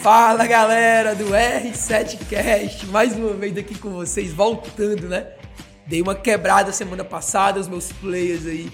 [0.00, 5.26] Fala galera do R7Cast, mais uma vez aqui com vocês, voltando, né?
[5.86, 8.70] Dei uma quebrada semana passada, os meus players aí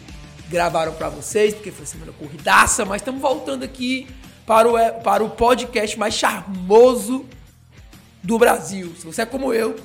[0.50, 4.06] gravaram para vocês, porque foi semana corridaça, mas estamos voltando aqui
[4.46, 7.24] para o, para o podcast mais charmoso
[8.22, 8.94] do Brasil.
[8.98, 9.76] Se você é como eu,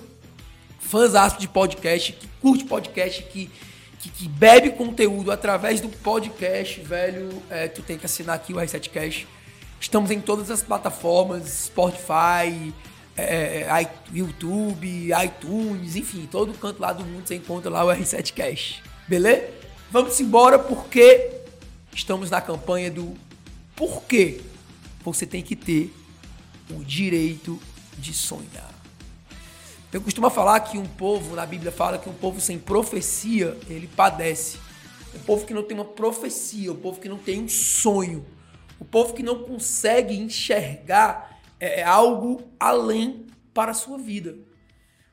[0.79, 3.49] fãzão de podcast, que curte podcast, que,
[4.04, 8.57] que, que, bebe conteúdo através do podcast, velho, é, tu tem que assinar aqui o
[8.57, 9.25] R7Cast
[9.83, 12.73] Estamos em todas as plataformas, Spotify,
[13.18, 18.33] é, é YouTube, iTunes, enfim, todo canto lá do mundo você encontra lá o R7
[18.33, 18.81] Cash.
[19.09, 19.50] Beleza?
[19.92, 21.42] Vamos embora porque
[21.93, 23.14] estamos na campanha do
[23.75, 24.39] porquê
[25.04, 25.93] você tem que ter
[26.71, 27.59] o direito
[27.97, 28.72] de sonhar.
[29.93, 33.88] Eu costumo falar que um povo, na Bíblia fala que um povo sem profecia, ele
[33.88, 34.58] padece.
[35.14, 38.25] Um povo que não tem uma profecia, um povo que não tem um sonho,
[38.80, 44.36] o povo que não consegue enxergar é, é, algo além para a sua vida.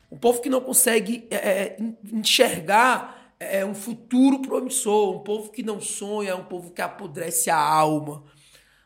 [0.09, 1.77] O povo que não consegue é, é
[2.11, 5.17] enxergar é, um futuro promissor.
[5.17, 8.25] Um povo que não sonha, um povo que apodrece a alma.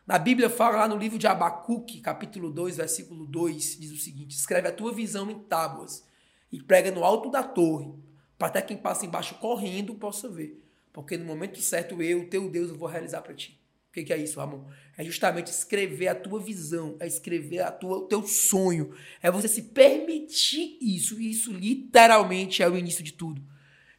[0.05, 4.35] Na Bíblia fala lá no livro de Abacuque, capítulo 2, versículo 2, diz o seguinte:
[4.35, 6.05] escreve a tua visão em tábuas
[6.51, 7.93] e prega no alto da torre,
[8.37, 10.61] para até quem passa embaixo correndo possa ver.
[10.93, 13.59] Porque no momento certo eu, teu Deus, eu vou realizar para ti
[13.95, 14.65] que, que é isso, Ramon?
[14.97, 18.93] É justamente escrever a tua visão, é escrever a tua, o teu sonho.
[19.21, 21.19] É você se permitir isso.
[21.19, 23.41] E isso literalmente é o início de tudo.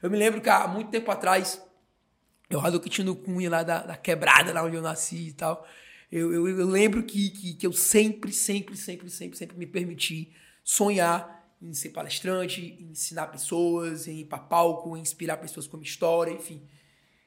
[0.03, 1.63] Eu me lembro que há muito tempo atrás,
[2.51, 5.33] eu rado que tinha no Cunha lá da, da, quebrada, lá onde eu nasci e
[5.33, 5.67] tal.
[6.11, 10.33] Eu, eu, eu lembro que, que, que, eu sempre, sempre, sempre, sempre, sempre me permiti
[10.63, 15.77] sonhar em ser palestrante, em ensinar pessoas, em ir para palco, em inspirar pessoas com
[15.77, 16.63] minha história, enfim.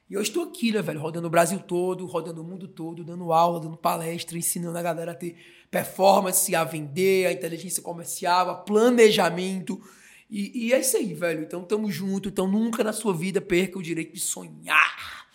[0.08, 3.32] E eu estou aqui, né, velho, rodando o Brasil todo, rodando o mundo todo, dando
[3.32, 5.36] aula, dando palestra, ensinando a galera a ter
[5.70, 9.80] performance, a vender, a inteligência comercial, a planejamento.
[10.28, 11.42] E, e é isso aí, velho.
[11.42, 12.28] Então tamo junto.
[12.28, 15.28] Então nunca na sua vida perca o direito de sonhar.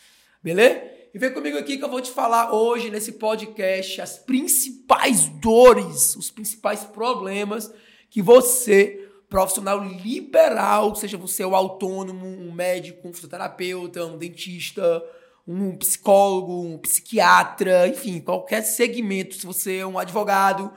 [0.44, 0.95] Beleza?
[1.16, 6.14] E vem comigo aqui que eu vou te falar hoje nesse podcast as principais dores,
[6.18, 7.72] os principais problemas
[8.10, 15.02] que você profissional liberal, seja você o autônomo, um médico, um fisioterapeuta, um dentista,
[15.48, 20.70] um psicólogo, um psiquiatra, enfim, qualquer segmento, se você é um advogado,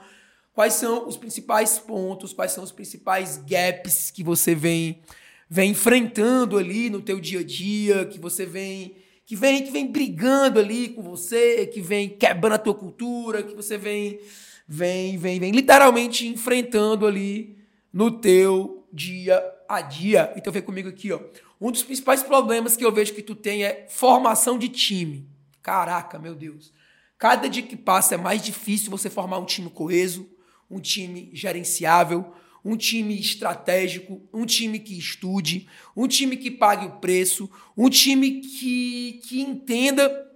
[0.53, 5.01] quais são os principais pontos, quais são os principais gaps que você vem
[5.49, 8.95] vem enfrentando ali no teu dia a dia, que você vem
[9.29, 13.53] que vem que vem brigando ali com você, que vem quebrando a tua cultura, que
[13.53, 14.19] você vem
[14.67, 17.55] vem vem vem literalmente enfrentando ali
[17.93, 20.33] no teu dia a dia.
[20.35, 21.19] Então vem comigo aqui, ó.
[21.61, 25.29] Um dos principais problemas que eu vejo que tu tem é formação de time.
[25.61, 26.73] Caraca, meu Deus.
[27.15, 30.27] Cada dia que passa é mais difícil você formar um time coeso,
[30.67, 32.33] um time gerenciável,
[32.69, 38.41] um time estratégico, um time que estude, um time que pague o preço, um time
[38.41, 40.27] que, que entenda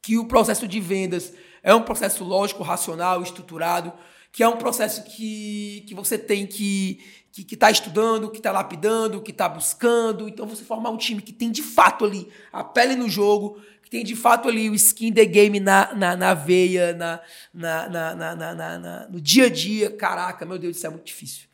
[0.00, 3.92] que o processo de vendas é um processo lógico, racional, estruturado,
[4.32, 7.00] que é um processo que, que você tem que
[7.32, 10.28] que está estudando, que está lapidando, que está buscando.
[10.28, 13.88] Então você formar um time que tem de fato ali a pele no jogo, que
[13.88, 17.20] tem de fato ali o skin the game na, na, na veia, na,
[17.54, 19.90] na, na, na, na, na, no dia a dia.
[19.90, 21.51] Caraca, meu Deus, isso é muito difícil.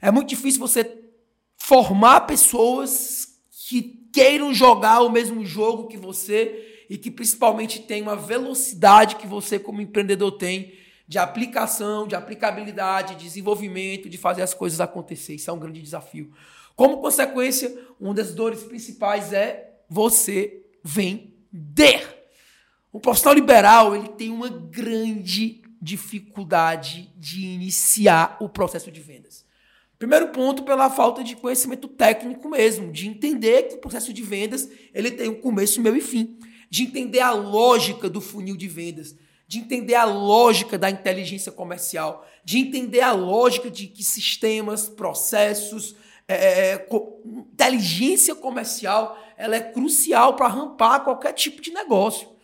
[0.00, 1.02] É muito difícil você
[1.56, 8.14] formar pessoas que queiram jogar o mesmo jogo que você e que principalmente tenham a
[8.14, 10.72] velocidade que você como empreendedor tem
[11.08, 15.34] de aplicação, de aplicabilidade, de desenvolvimento, de fazer as coisas acontecer.
[15.34, 16.32] Isso é um grande desafio.
[16.74, 22.28] Como consequência, uma das dores principais é você vender.
[22.92, 29.45] O profissional liberal ele tem uma grande dificuldade de iniciar o processo de vendas.
[29.98, 34.68] Primeiro ponto, pela falta de conhecimento técnico mesmo, de entender que o processo de vendas
[34.92, 39.16] ele tem um começo, meio e fim, de entender a lógica do funil de vendas,
[39.48, 45.96] de entender a lógica da inteligência comercial, de entender a lógica de que sistemas, processos,
[46.28, 46.86] é, é, é
[47.52, 52.35] inteligência comercial, ela é crucial para rampar qualquer tipo de negócio.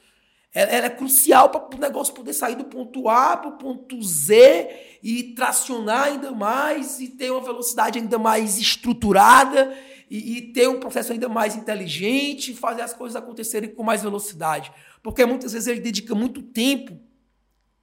[0.55, 4.03] Ela, ela é crucial para o negócio poder sair do ponto A para o ponto
[4.03, 9.75] Z e tracionar ainda mais e ter uma velocidade ainda mais estruturada
[10.11, 14.71] e, e ter um processo ainda mais inteligente, fazer as coisas acontecerem com mais velocidade.
[15.03, 17.01] Porque muitas vezes ele dedica muito tempo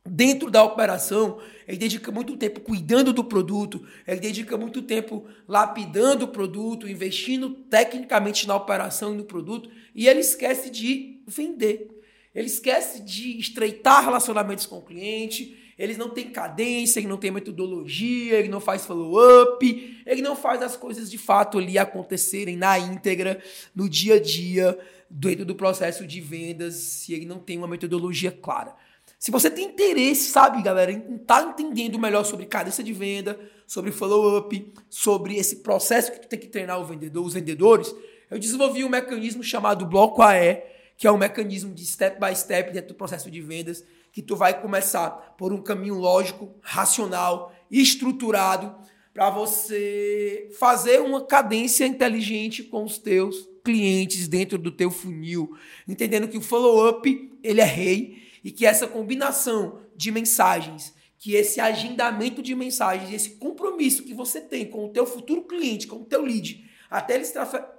[0.06, 6.26] dentro da operação, ele dedica muito tempo cuidando do produto, ele dedica muito tempo lapidando
[6.26, 11.99] o produto, investindo tecnicamente na operação e no produto, e ele esquece de vender.
[12.34, 17.32] Ele esquece de estreitar relacionamentos com o cliente, ele não tem cadência, ele não tem
[17.32, 22.78] metodologia, ele não faz follow-up, ele não faz as coisas de fato ali acontecerem na
[22.78, 23.42] íntegra,
[23.74, 24.78] no dia a dia,
[25.10, 28.76] dentro do processo de vendas, se ele não tem uma metodologia clara.
[29.18, 33.40] Se você tem interesse, sabe, galera, em estar tá entendendo melhor sobre cadência de venda,
[33.66, 37.94] sobre follow-up, sobre esse processo que tu tem que treinar o vendedor, os vendedores,
[38.30, 40.62] eu desenvolvi um mecanismo chamado Bloco AE,
[41.00, 44.36] que é um mecanismo de step by step dentro do processo de vendas, que tu
[44.36, 48.76] vai começar por um caminho lógico, racional, estruturado,
[49.14, 55.56] para você fazer uma cadência inteligente com os teus clientes dentro do teu funil,
[55.88, 61.62] entendendo que o follow-up, ele é rei, e que essa combinação de mensagens, que esse
[61.62, 66.06] agendamento de mensagens, esse compromisso que você tem com o teu futuro cliente, com o
[66.06, 67.26] teu lead, até ele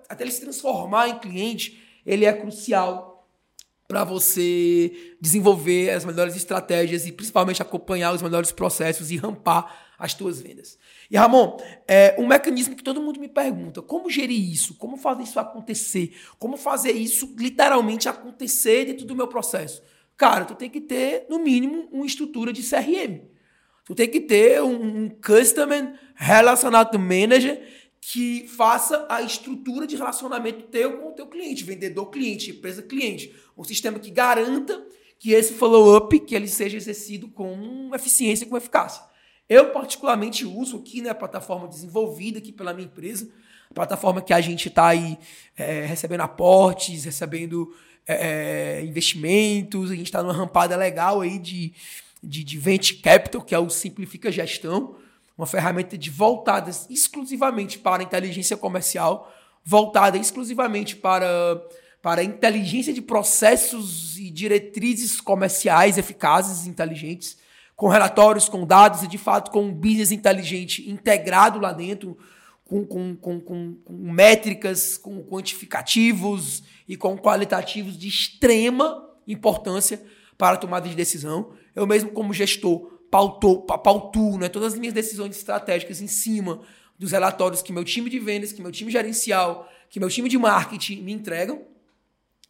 [0.09, 3.10] até ele se transformar em cliente, ele é crucial
[3.91, 10.15] para você desenvolver as melhores estratégias e principalmente acompanhar os melhores processos e rampar as
[10.15, 10.79] tuas vendas.
[11.11, 11.57] E Ramon,
[11.89, 14.75] é um mecanismo que todo mundo me pergunta: como gerir isso?
[14.75, 16.15] Como fazer isso acontecer?
[16.39, 19.83] Como fazer isso literalmente acontecer dentro do meu processo?
[20.17, 23.23] Cara, tu tem que ter, no mínimo, uma estrutura de CRM.
[23.85, 27.61] Tu tem que ter um, um Customer Relationado Manager
[28.13, 33.33] que faça a estrutura de relacionamento teu com o teu cliente, vendedor cliente, empresa cliente.
[33.57, 34.85] Um sistema que garanta
[35.17, 39.03] que esse follow-up que ele seja exercido com eficiência e com eficácia.
[39.49, 43.31] Eu particularmente uso aqui né, a plataforma desenvolvida aqui pela minha empresa,
[43.71, 45.17] a plataforma que a gente está aí
[45.57, 47.73] é, recebendo aportes, recebendo
[48.09, 51.75] é, é, investimentos, a gente está numa rampada legal aí de,
[52.21, 54.97] de, de Venture Capital, que é o Simplifica Gestão,
[55.41, 59.33] uma ferramenta de voltada exclusivamente para inteligência comercial,
[59.65, 61.27] voltada exclusivamente para,
[62.03, 67.39] para inteligência de processos e diretrizes comerciais eficazes e inteligentes,
[67.75, 72.19] com relatórios, com dados e, de fato, com um business inteligente integrado lá dentro,
[72.63, 80.05] com, com, com, com, com métricas, com quantificativos e com qualitativos de extrema importância
[80.37, 81.55] para a tomada de decisão.
[81.75, 86.61] Eu mesmo, como gestor, pautou, pautuo né, todas as minhas decisões estratégicas em cima
[86.99, 90.39] dos relatórios que meu time de vendas, que meu time gerencial, que meu time de
[90.39, 91.63] marketing me entregam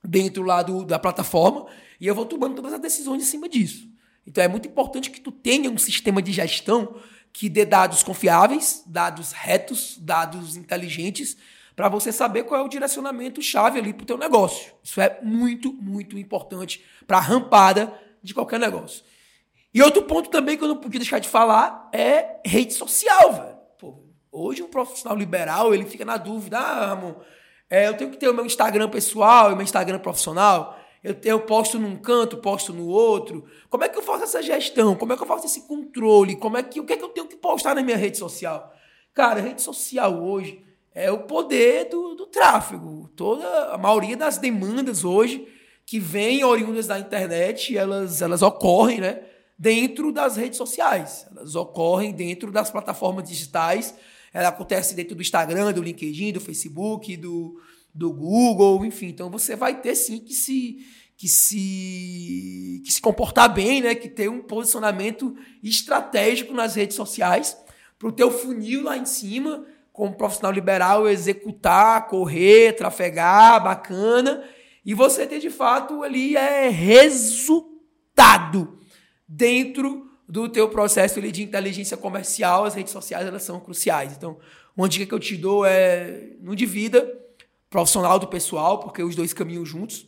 [0.03, 1.67] dentro lá do, da plataforma
[2.01, 3.89] e eu vou tomando todas as decisões em cima disso.
[4.27, 7.01] Então é muito importante que tu tenha um sistema de gestão
[7.33, 11.37] que dê dados confiáveis, dados retos, dados inteligentes,
[11.77, 14.73] para você saber qual é o direcionamento chave ali para o teu negócio.
[14.83, 17.93] Isso é muito, muito importante para a rampada
[18.23, 19.03] de qualquer negócio.
[19.73, 23.57] E outro ponto também que eu não podia deixar de falar é rede social, velho.
[23.79, 24.03] Pô,
[24.33, 27.15] hoje um profissional liberal, ele fica na dúvida, ah, Ramon,
[27.69, 30.77] é, eu tenho que ter o meu Instagram pessoal e o meu Instagram profissional.
[31.03, 33.45] Eu, eu posto num canto, posto no outro.
[33.71, 34.97] Como é que eu faço essa gestão?
[34.97, 36.37] Como é que eu faço esse controle?
[36.37, 38.75] Como é que, o que é que eu tenho que postar na minha rede social?
[39.15, 40.63] Cara, rede social hoje
[40.93, 43.09] é o poder do, do tráfego.
[43.15, 45.47] Toda a maioria das demandas hoje
[45.87, 49.23] que vêm oriundas da internet, elas, elas ocorrem, né?
[49.61, 51.27] Dentro das redes sociais.
[51.31, 53.95] Elas ocorrem dentro das plataformas digitais.
[54.33, 57.61] Ela acontece dentro do Instagram, do LinkedIn, do Facebook, do,
[57.95, 59.09] do Google, enfim.
[59.09, 60.79] Então você vai ter sim que se
[61.15, 63.95] que se que se comportar bem, né?
[63.95, 67.55] Que ter um posicionamento estratégico nas redes sociais
[67.99, 74.43] para o teu funil lá em cima como profissional liberal, executar, correr, trafegar, bacana,
[74.83, 78.80] e você ter de fato ali é resultado
[79.31, 84.13] dentro do teu processo de inteligência comercial, as redes sociais elas são cruciais.
[84.13, 84.39] Então,
[84.77, 87.09] uma dica que eu te dou é não divida
[87.69, 90.07] profissional do pessoal, porque os dois caminham juntos.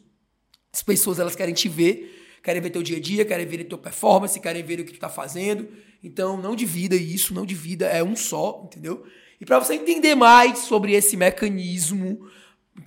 [0.73, 3.79] As pessoas elas querem te ver, querem ver teu dia a dia, querem ver tua
[3.79, 5.69] performance, querem ver o que tu está fazendo.
[6.03, 9.05] Então, não divida isso, não divida, é um só, entendeu?
[9.41, 12.29] E para você entender mais sobre esse mecanismo,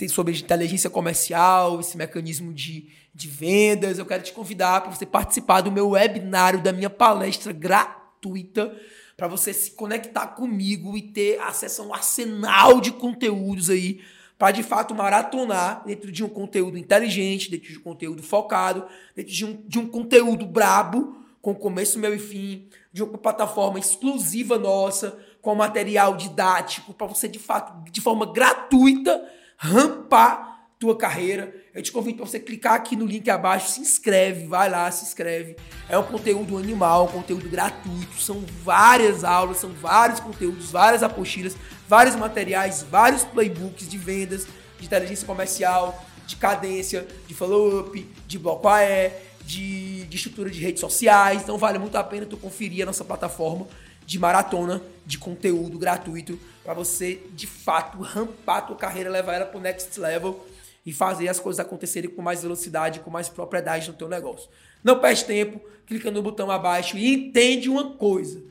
[0.09, 5.61] sobre inteligência comercial, esse mecanismo de, de vendas, eu quero te convidar para você participar
[5.61, 8.75] do meu webinário, da minha palestra gratuita,
[9.15, 14.01] para você se conectar comigo e ter acesso a um arsenal de conteúdos aí
[14.37, 18.85] para de fato maratonar dentro de um conteúdo inteligente, dentro de um conteúdo focado,
[19.15, 23.79] dentro de um, de um conteúdo brabo, com começo, meio e fim, de uma plataforma
[23.79, 29.23] exclusiva nossa, com material didático, para você, de fato, de forma gratuita,
[29.57, 31.53] rampar tua carreira.
[31.73, 35.05] Eu te convido para você clicar aqui no link abaixo, se inscreve, vai lá, se
[35.05, 35.55] inscreve.
[35.89, 38.21] É um conteúdo animal, um conteúdo gratuito.
[38.21, 41.55] São várias aulas, são vários conteúdos, várias apostilas,
[41.87, 44.47] vários materiais, vários playbooks de vendas,
[44.79, 50.81] de inteligência comercial, de cadência, de follow-up, de bloco AE, de, de estrutura de redes
[50.81, 51.41] sociais.
[51.41, 53.67] Então vale muito a pena tu conferir a nossa plataforma
[54.05, 59.45] de maratona de conteúdo gratuito para você, de fato, rampar a tua carreira, levar ela
[59.45, 60.45] para o next level
[60.85, 64.49] e fazer as coisas acontecerem com mais velocidade, com mais propriedade no teu negócio.
[64.83, 68.43] Não perde tempo, clica no botão abaixo e entende uma coisa.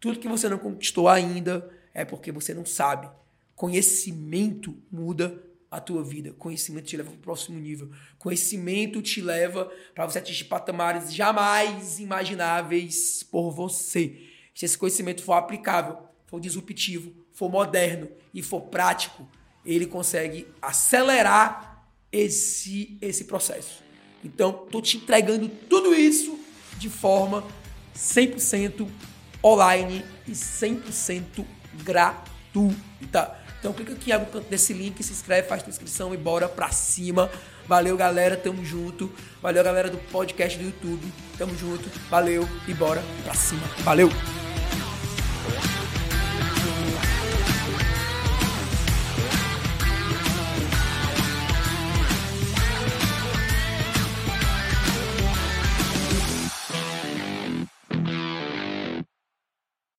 [0.00, 3.08] Tudo que você não conquistou ainda é porque você não sabe.
[3.54, 6.32] Conhecimento muda a tua vida.
[6.32, 7.90] Conhecimento te leva para o próximo nível.
[8.18, 14.16] Conhecimento te leva para você atingir patamares jamais imagináveis por você.
[14.56, 19.28] Se esse conhecimento for aplicável, for disruptivo, for moderno e for prático,
[19.66, 23.84] ele consegue acelerar esse, esse processo.
[24.24, 26.40] Então, tô te entregando tudo isso
[26.78, 27.44] de forma
[27.94, 28.88] 100%
[29.44, 31.44] online e 100%
[31.84, 33.36] gratuita.
[33.58, 36.70] Então clica aqui no canto desse link, se inscreve, faz tua inscrição e bora pra
[36.70, 37.30] cima.
[37.66, 39.12] Valeu, galera, tamo junto.
[39.42, 41.12] Valeu, galera do podcast do YouTube.
[41.36, 41.90] Tamo junto.
[42.08, 43.66] Valeu e bora pra cima.
[43.78, 44.08] Valeu!